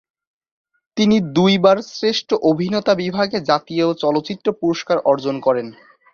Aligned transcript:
তিনি 0.97 1.15
দুইবার 1.35 1.77
শ্রেষ্ঠ 1.91 2.29
অভিনেতা 2.51 2.93
বিভাগে 2.95 3.37
জাতীয় 3.49 3.85
চলচ্চিত্র 4.03 4.47
পুরস্কার 4.61 4.97
অর্জন 5.05 5.35
করেন। 5.39 5.67